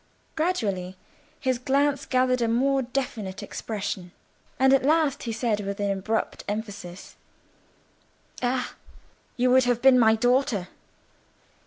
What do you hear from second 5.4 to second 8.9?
with abrupt emphasis— "Ah!